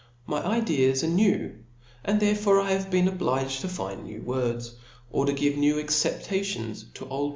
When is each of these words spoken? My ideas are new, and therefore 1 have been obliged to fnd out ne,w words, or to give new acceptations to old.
My 0.25 0.43
ideas 0.43 1.03
are 1.03 1.07
new, 1.07 1.57
and 2.03 2.19
therefore 2.19 2.57
1 2.57 2.65
have 2.71 2.89
been 2.89 3.07
obliged 3.07 3.61
to 3.61 3.67
fnd 3.67 3.91
out 3.91 4.03
ne,w 4.03 4.23
words, 4.23 4.73
or 5.11 5.27
to 5.27 5.33
give 5.33 5.57
new 5.57 5.77
acceptations 5.79 6.85
to 6.95 7.07
old. 7.07 7.29